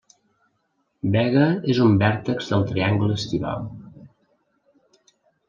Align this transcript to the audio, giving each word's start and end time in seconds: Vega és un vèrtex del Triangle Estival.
Vega 1.15 1.43
és 1.73 1.81
un 1.83 1.93
vèrtex 2.05 2.49
del 2.55 2.65
Triangle 2.73 3.11
Estival. 3.21 3.69